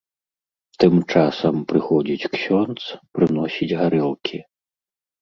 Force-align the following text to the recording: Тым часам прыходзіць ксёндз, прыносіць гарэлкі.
Тым 0.83 0.93
часам 1.11 1.55
прыходзіць 1.73 2.29
ксёндз, 2.35 2.83
прыносіць 3.19 3.73
гарэлкі. 3.79 4.47